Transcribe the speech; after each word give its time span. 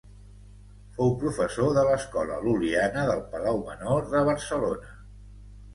Fou 0.95 1.13
professor 1.23 1.69
de 1.79 1.83
l'escola 1.89 2.41
lul·liana 2.47 3.05
del 3.13 3.25
palau 3.35 3.63
menor 3.71 4.13
de 4.17 4.27
Barcelona. 4.33 4.99